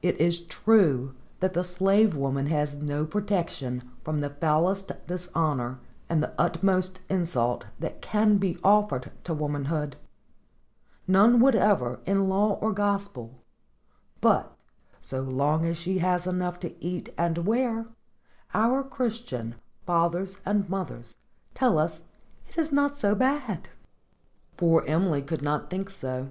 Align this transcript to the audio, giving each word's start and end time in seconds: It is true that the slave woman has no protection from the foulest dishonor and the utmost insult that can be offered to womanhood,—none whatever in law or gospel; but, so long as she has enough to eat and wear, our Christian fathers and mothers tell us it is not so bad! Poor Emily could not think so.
It 0.00 0.20
is 0.20 0.46
true 0.46 1.16
that 1.40 1.54
the 1.54 1.64
slave 1.64 2.14
woman 2.14 2.46
has 2.46 2.76
no 2.76 3.04
protection 3.04 3.82
from 4.04 4.20
the 4.20 4.30
foulest 4.30 4.92
dishonor 5.08 5.80
and 6.08 6.22
the 6.22 6.30
utmost 6.38 7.00
insult 7.08 7.64
that 7.80 8.00
can 8.00 8.36
be 8.36 8.58
offered 8.62 9.10
to 9.24 9.34
womanhood,—none 9.34 11.40
whatever 11.40 11.98
in 12.06 12.28
law 12.28 12.60
or 12.62 12.72
gospel; 12.72 13.40
but, 14.20 14.56
so 15.00 15.22
long 15.22 15.66
as 15.66 15.76
she 15.76 15.98
has 15.98 16.28
enough 16.28 16.60
to 16.60 16.72
eat 16.80 17.08
and 17.18 17.38
wear, 17.38 17.86
our 18.54 18.84
Christian 18.84 19.56
fathers 19.84 20.40
and 20.46 20.70
mothers 20.70 21.16
tell 21.54 21.76
us 21.76 22.02
it 22.48 22.56
is 22.56 22.70
not 22.70 22.96
so 22.96 23.16
bad! 23.16 23.68
Poor 24.56 24.84
Emily 24.86 25.22
could 25.22 25.42
not 25.42 25.70
think 25.70 25.90
so. 25.90 26.28